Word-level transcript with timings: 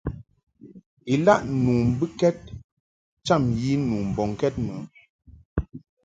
Ilaʼ 1.13 1.41
nu 1.63 1.71
mbɨkɛd 1.89 2.37
cham 3.25 3.43
yi 3.61 3.71
nu 3.87 3.95
mbɔŋkɛd 4.09 4.55
mɨ. 4.65 4.75